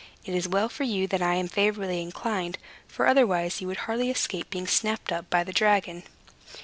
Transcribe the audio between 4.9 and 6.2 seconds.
up by the dragon."